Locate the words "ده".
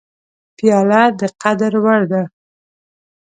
2.11-2.21